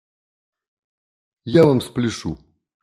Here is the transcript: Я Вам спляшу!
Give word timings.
Я 1.59 1.63
Вам 1.67 1.79
спляшу! 1.89 2.37